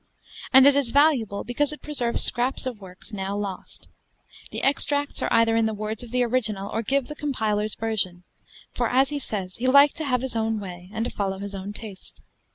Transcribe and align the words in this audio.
And 0.51 0.65
it 0.65 0.75
is 0.75 0.89
valuable 0.89 1.43
because 1.43 1.71
it 1.71 1.83
preserves 1.83 2.23
scraps 2.23 2.65
of 2.65 2.81
works 2.81 3.13
now 3.13 3.37
lost. 3.37 3.87
The 4.49 4.63
extracts 4.63 5.21
are 5.21 5.31
either 5.31 5.55
in 5.55 5.67
the 5.67 5.75
words 5.75 6.01
of 6.01 6.09
the 6.09 6.23
original, 6.23 6.71
or 6.71 6.81
give 6.81 7.05
the 7.05 7.13
compiler's 7.13 7.75
version; 7.75 8.23
for, 8.73 8.89
as 8.89 9.09
he 9.09 9.19
says, 9.19 9.57
he 9.57 9.67
liked 9.67 9.97
to 9.97 10.05
have 10.05 10.21
his 10.21 10.35
own 10.35 10.59
way 10.59 10.89
and 10.91 11.05
to 11.05 11.11
follow 11.11 11.37
his 11.37 11.53
own 11.53 11.71
taste. 11.71 12.23